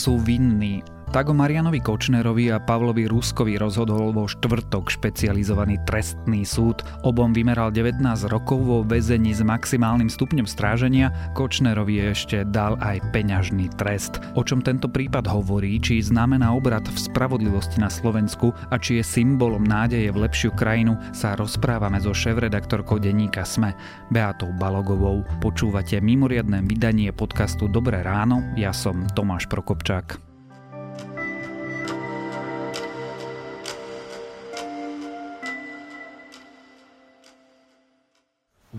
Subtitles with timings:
[0.00, 0.80] sú vinní.
[1.10, 6.86] Tak o Marianovi Kočnerovi a Pavlovi Ruskovi rozhodol vo štvrtok špecializovaný trestný súd.
[7.02, 7.98] Obom vymeral 19
[8.30, 11.10] rokov vo väzení s maximálnym stupňom stráženia.
[11.34, 14.22] Kočnerovi ešte dal aj peňažný trest.
[14.38, 19.10] O čom tento prípad hovorí, či znamená obrad v spravodlivosti na Slovensku a či je
[19.10, 23.74] symbolom nádeje v lepšiu krajinu, sa rozprávame so šéf-redaktorkou denníka SME,
[24.14, 25.26] Beatou Balogovou.
[25.42, 30.29] Počúvate mimoriadne vydanie podcastu Dobré ráno, ja som Tomáš Prokopčák.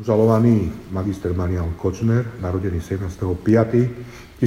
[0.01, 4.41] Žalovaný magister Marian Kočner, narodený 17.5.1963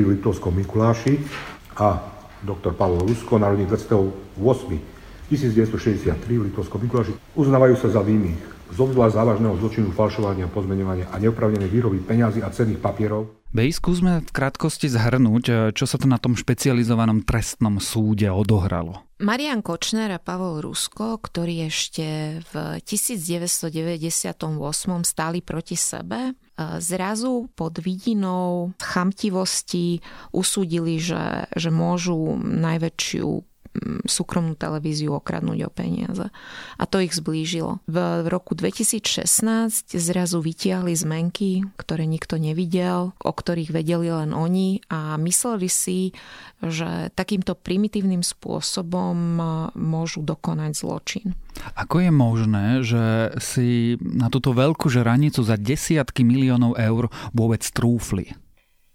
[0.00, 1.20] v Liptovskom Mikuláši
[1.76, 2.00] a
[2.40, 3.68] doktor Pavol Rusko, narodený
[5.28, 8.40] 28.1963 v Liptovskom Mikuláši, uznávajú sa za vinných
[8.72, 13.43] z obzvlášť závažného zločinu falšovania, pozmeňovania a neopravnenej výroby peňazí a cenných papierov.
[13.54, 19.06] Bej, skúsme v krátkosti zhrnúť, čo sa to na tom špecializovanom trestnom súde odohralo.
[19.22, 24.10] Marian Kočner a Pavol Rusko, ktorí ešte v 1998
[25.06, 30.02] stáli proti sebe, e, zrazu pod vidinou chamtivosti
[30.34, 33.53] usúdili, že, že môžu najväčšiu
[34.06, 36.30] súkromnú televíziu okradnúť o peniaze.
[36.78, 37.82] A to ich zblížilo.
[37.90, 45.18] V roku 2016 zrazu vytiahli zmenky, ktoré nikto nevidel, o ktorých vedeli len oni a
[45.18, 46.14] mysleli si,
[46.62, 49.16] že takýmto primitívnym spôsobom
[49.74, 51.34] môžu dokonať zločin.
[51.78, 58.34] Ako je možné, že si na túto veľkú žranicu za desiatky miliónov eur vôbec trúfli?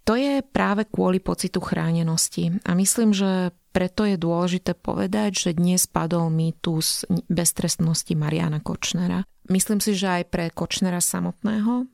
[0.09, 2.57] To je práve kvôli pocitu chránenosti.
[2.65, 9.21] A myslím, že preto je dôležité povedať, že dnes padol mýtus beztrestnosti Mariana Kočnera.
[9.53, 11.85] Myslím si, že aj pre Kočnera samotného,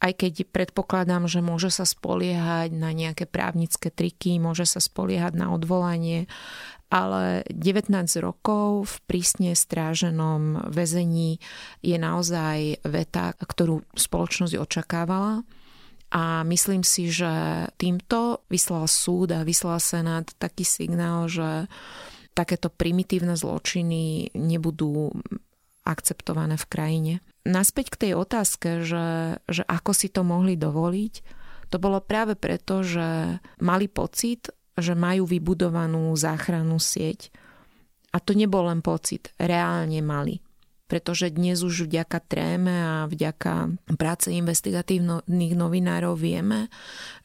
[0.00, 5.52] aj keď predpokladám, že môže sa spoliehať na nejaké právnické triky, môže sa spoliehať na
[5.52, 6.32] odvolanie,
[6.88, 7.92] ale 19
[8.24, 11.36] rokov v prísne stráženom väzení
[11.84, 15.44] je naozaj veta, ktorú spoločnosť očakávala
[16.12, 17.32] a myslím si, že
[17.80, 21.64] týmto vyslal súd a vyslal Senát taký signál, že
[22.36, 25.08] takéto primitívne zločiny nebudú
[25.88, 27.14] akceptované v krajine.
[27.48, 31.14] Naspäť k tej otázke, že, že ako si to mohli dovoliť,
[31.72, 37.32] to bolo práve preto, že mali pocit, že majú vybudovanú záchrannú sieť.
[38.12, 40.44] A to nebol len pocit, reálne mali
[40.92, 46.68] pretože dnes už vďaka tréme a vďaka práce investigatívnych novinárov vieme,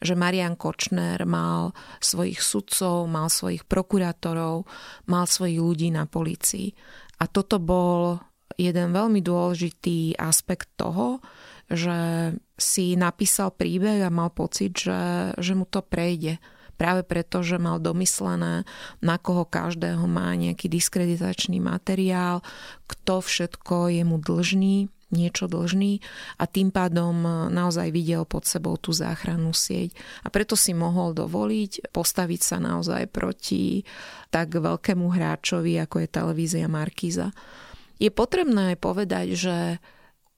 [0.00, 4.64] že Marian Kočner mal svojich sudcov, mal svojich prokurátorov,
[5.04, 6.72] mal svojich ľudí na policii.
[7.20, 8.16] A toto bol
[8.56, 11.20] jeden veľmi dôležitý aspekt toho,
[11.68, 16.40] že si napísal príbeh a mal pocit, že, že mu to prejde
[16.78, 18.62] práve preto, že mal domyslené,
[19.02, 22.40] na koho každého má nejaký diskreditačný materiál,
[22.86, 26.04] kto všetko je mu dlžný, niečo dlžný
[26.36, 29.96] a tým pádom naozaj videl pod sebou tú záchrannú sieť.
[30.22, 33.82] A preto si mohol dovoliť postaviť sa naozaj proti
[34.28, 37.32] tak veľkému hráčovi, ako je televízia Markíza.
[37.96, 39.56] Je potrebné povedať, že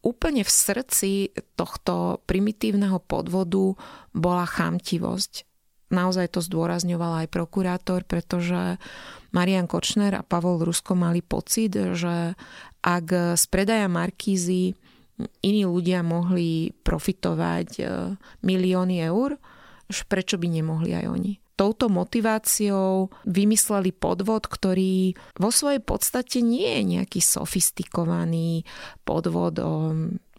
[0.06, 3.76] úplne v srdci tohto primitívneho podvodu
[4.16, 5.49] bola chamtivosť
[5.90, 8.78] naozaj to zdôrazňoval aj prokurátor, pretože
[9.34, 12.34] Marian Kočner a Pavol Rusko mali pocit, že
[12.80, 13.06] ak
[13.36, 14.74] z predaja Markízy
[15.44, 17.84] iní ľudia mohli profitovať e,
[18.40, 19.36] milióny eur,
[20.08, 21.34] prečo by nemohli aj oni?
[21.60, 28.64] touto motiváciou vymysleli podvod, ktorý vo svojej podstate nie je nejaký sofistikovaný
[29.04, 29.92] podvod o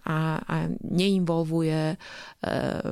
[0.05, 1.97] a, a neinvolvuje e,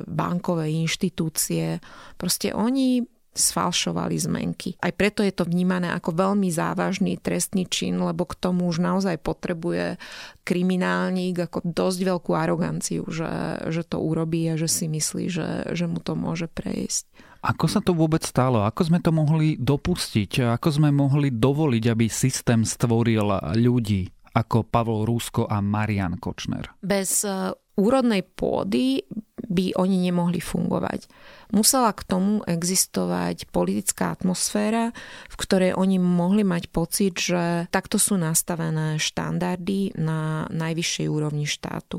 [0.06, 1.82] bankové inštitúcie.
[2.16, 4.74] Proste oni sfalšovali zmenky.
[4.82, 9.22] Aj preto je to vnímané ako veľmi závažný trestný čin, lebo k tomu už naozaj
[9.22, 10.02] potrebuje
[10.42, 15.86] kriminálnik ako dosť veľkú aroganciu, že, že to urobí a že si myslí, že, že
[15.86, 17.06] mu to môže prejsť.
[17.40, 18.66] Ako sa to vôbec stalo?
[18.68, 20.60] Ako sme to mohli dopustiť?
[20.60, 23.24] Ako sme mohli dovoliť, aby systém stvoril
[23.56, 24.12] ľudí?
[24.34, 26.70] Ako Pavol Rúsko a Marian Kočner.
[26.82, 29.02] Bez e, úrodnej pôdy
[29.50, 31.10] by oni nemohli fungovať.
[31.50, 34.94] Musela k tomu existovať politická atmosféra,
[35.26, 41.98] v ktorej oni mohli mať pocit, že takto sú nastavené štandardy na najvyššej úrovni štátu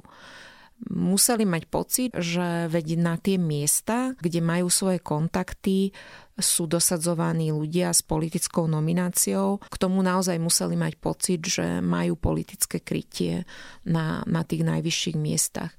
[0.90, 5.94] museli mať pocit, že veď na tie miesta, kde majú svoje kontakty,
[6.42, 9.62] sú dosadzovaní ľudia s politickou nomináciou.
[9.62, 13.46] K tomu naozaj museli mať pocit, že majú politické krytie
[13.86, 15.72] na, na tých najvyšších miestach.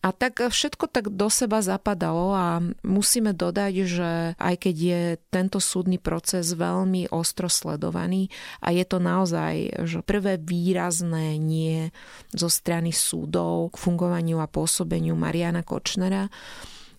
[0.00, 4.10] A tak všetko tak do seba zapadalo a musíme dodať, že
[4.40, 8.32] aj keď je tento súdny proces veľmi ostro sledovaný
[8.64, 11.92] a je to naozaj že prvé výrazné nie
[12.32, 16.32] zo strany súdov k fungovaniu a pôsobeniu Mariana Kočnera,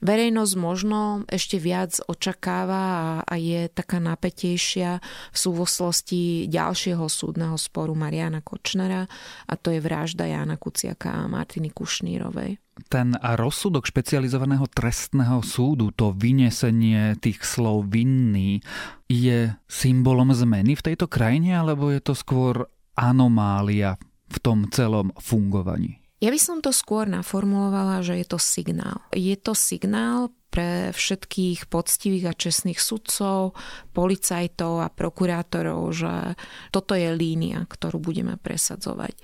[0.01, 4.99] verejnosť možno ešte viac očakáva a, je taká napätejšia
[5.31, 9.05] v súvislosti ďalšieho súdneho sporu Mariana Kočnera
[9.47, 12.57] a to je vražda Jana Kuciaka a Martiny Kušnírovej.
[12.89, 18.57] Ten rozsudok špecializovaného trestného súdu, to vynesenie tých slov vinný,
[19.05, 22.65] je symbolom zmeny v tejto krajine, alebo je to skôr
[22.97, 24.01] anomália
[24.31, 26.00] v tom celom fungovaní?
[26.21, 29.01] Ja by som to skôr naformulovala, že je to signál.
[29.09, 33.57] Je to signál pre všetkých poctivých a čestných sudcov,
[33.95, 36.37] policajtov a prokurátorov, že
[36.69, 39.17] toto je línia, ktorú budeme presadzovať.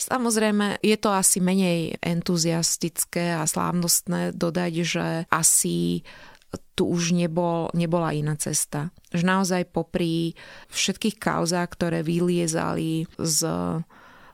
[0.00, 6.06] Samozrejme, je to asi menej entuziastické a slávnostné dodať, že asi
[6.78, 8.94] tu už nebol, nebola iná cesta.
[9.12, 10.38] Že naozaj popri
[10.72, 13.40] všetkých kauzách, ktoré vyliezali z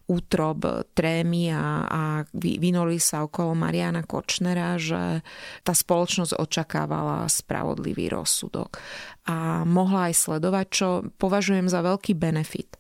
[0.07, 2.03] útrob trémy a, a
[2.35, 5.27] vynuli sa okolo Mariana Kočnera, že
[5.67, 8.79] tá spoločnosť očakávala spravodlivý rozsudok
[9.27, 10.89] a mohla aj sledovať, čo
[11.19, 12.79] považujem za veľký benefit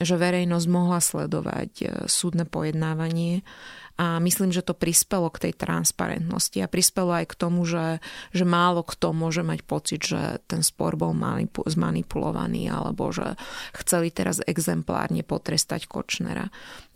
[0.00, 3.44] že verejnosť mohla sledovať e, súdne pojednávanie
[4.00, 8.00] a myslím, že to prispelo k tej transparentnosti a prispelo aj k tomu, že,
[8.32, 11.12] že málo kto môže mať pocit, že ten spor bol
[11.68, 13.36] zmanipulovaný alebo že
[13.76, 16.48] chceli teraz exemplárne potrestať Kočnera.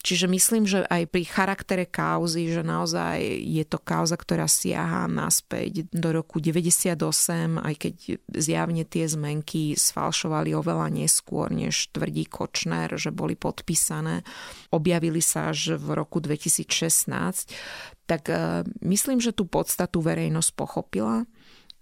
[0.05, 5.89] Čiže myslím, že aj pri charaktere kauzy, že naozaj je to kauza, ktorá siaha naspäť
[5.89, 6.93] do roku 98,
[7.56, 7.95] aj keď
[8.37, 14.29] zjavne tie zmenky sfalšovali oveľa neskôr, než tvrdí Kočner, že boli podpísané.
[14.69, 21.25] Objavili sa až v roku 2016, tak eh, myslím, že tú podstatu verejnosť pochopila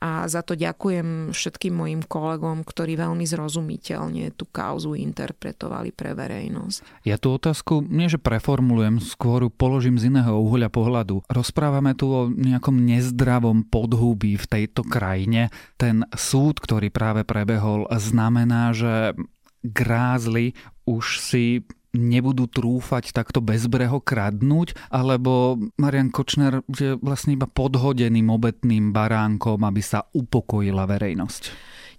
[0.03, 7.07] a za to ďakujem všetkým mojim kolegom, ktorí veľmi zrozumiteľne tú kauzu interpretovali pre verejnosť.
[7.07, 11.23] Ja tú otázku nie, že preformulujem, skôr položím z iného uhľa pohľadu.
[11.31, 15.55] Rozprávame tu o nejakom nezdravom podhubí v tejto krajine.
[15.79, 19.15] Ten súd, ktorý práve prebehol, znamená, že
[19.63, 28.33] grázli už si nebudú trúfať takto bezbreho kradnúť, alebo Marian Kočner je vlastne iba podhodeným
[28.33, 31.43] obetným baránkom, aby sa upokojila verejnosť?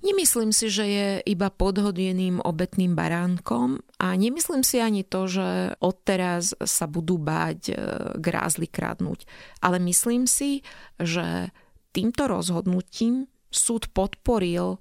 [0.04, 6.52] Nemyslím si, že je iba podhodeným obetným baránkom a nemyslím si ani to, že odteraz
[6.60, 7.74] sa budú báť e,
[8.20, 9.24] grázli kradnúť.
[9.64, 10.60] Ale myslím si,
[11.00, 11.56] že
[11.96, 14.76] týmto rozhodnutím súd podporil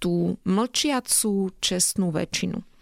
[0.00, 2.73] tú mlčiacú čestnú väčšinu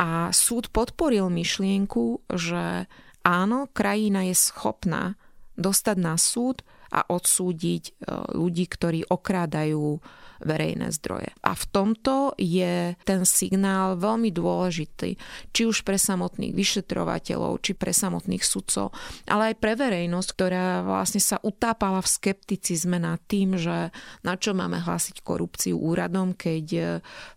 [0.00, 2.88] a súd podporil myšlienku, že
[3.20, 5.20] áno, krajina je schopná
[5.60, 7.92] dostať na súd a odsúdiť e,
[8.34, 10.02] ľudí, ktorí okrádajú
[10.40, 11.30] verejné zdroje.
[11.44, 15.20] A v tomto je ten signál veľmi dôležitý,
[15.52, 18.90] či už pre samotných vyšetrovateľov, či pre samotných sudcov,
[19.28, 23.92] ale aj pre verejnosť, ktorá vlastne sa utápala v skepticizme nad tým, že
[24.24, 26.82] na čo máme hlásiť korupciu úradom, keď e,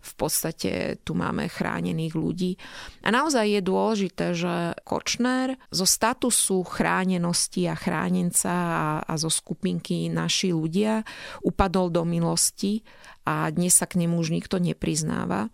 [0.00, 2.56] v podstate tu máme chránených ľudí.
[3.04, 10.08] A naozaj je dôležité, že Kočner zo statusu chránenosti a chránenca a, a zo skupinky
[10.08, 11.04] naši ľudia
[11.44, 12.80] upadol do milosti
[13.28, 15.52] a dnes sa k nemu už nikto nepriznáva.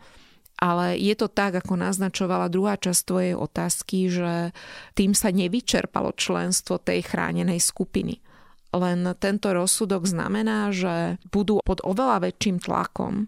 [0.62, 4.54] Ale je to tak, ako naznačovala druhá časť tvojej otázky, že
[4.94, 8.22] tým sa nevyčerpalo členstvo tej chránenej skupiny.
[8.70, 13.26] Len tento rozsudok znamená, že budú pod oveľa väčším tlakom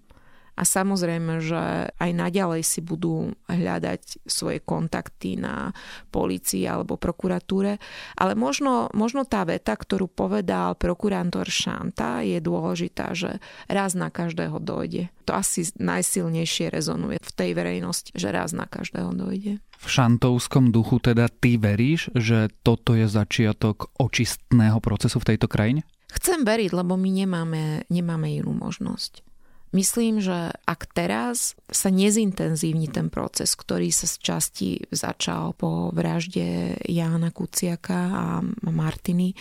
[0.52, 5.72] a samozrejme, že aj naďalej si budú hľadať svoje kontakty na
[6.12, 7.80] policii alebo prokuratúre.
[8.20, 14.60] Ale možno, možno tá veta, ktorú povedal prokurátor Šanta, je dôležitá, že raz na každého
[14.60, 15.08] dojde.
[15.24, 19.62] To asi najsilnejšie rezonuje v tej verejnosti, že raz na každého dojde.
[19.82, 25.82] V šantovskom duchu teda ty veríš, že toto je začiatok očistného procesu v tejto krajine?
[26.12, 29.31] Chcem veriť, lebo my nemáme, nemáme inú možnosť.
[29.72, 36.76] Myslím, že ak teraz sa nezintenzívni ten proces, ktorý sa z časti začal po vražde
[36.84, 38.24] Jána Kuciaka a
[38.68, 39.32] Martiny,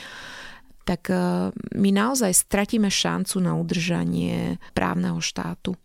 [0.87, 5.75] tak e, my naozaj stratíme šancu na udržanie právneho štátu.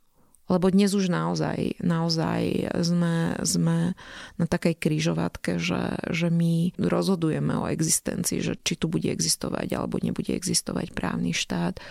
[0.47, 3.99] Lebo dnes už naozaj, naozaj sme, sme
[4.38, 9.99] na takej kryžovatke, že, že my rozhodujeme o existencii, že či tu bude existovať alebo
[9.99, 11.83] nebude existovať právny štát.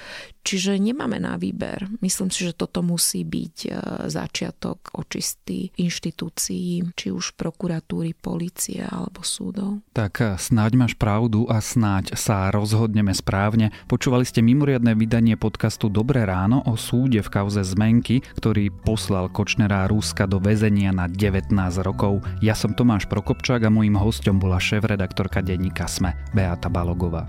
[0.45, 1.89] Čiže nemáme na výber.
[1.99, 3.69] Myslím si, že toto musí byť e,
[4.13, 9.81] začiatok očistý inštitúcií, či už prokuratúry, policie alebo súdov.
[9.97, 13.73] Tak e, snáď máš pravdu a snáď sa rozhodneme správne.
[13.89, 19.89] Počúvali ste mimoriadne vydanie podcastu Dobré ráno o súde v kauze Zmenky, ktorý poslal Kočnera
[19.89, 21.49] Rúska do väzenia na 19
[21.81, 22.21] rokov.
[22.45, 27.25] Ja som Tomáš Prokopčák a môjim hostom bola šéf-redaktorka denníka Sme Beata Balogová.